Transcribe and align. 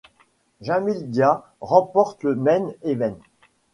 Jamil 0.61 1.11
Dia 1.11 1.43
remporte 1.61 2.23
le 2.23 2.33
Main 2.33 2.71
Event. 2.81 3.19